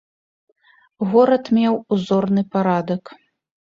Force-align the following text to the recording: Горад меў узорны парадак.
Горад 1.11 1.45
меў 1.57 1.73
узорны 1.97 2.41
парадак. 2.57 3.03